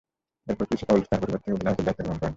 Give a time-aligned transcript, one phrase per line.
[0.49, 2.29] এরপর Chris old তার পরিবর্তে অধিনায়কের দায়িত্ব গ্রহণ করেন।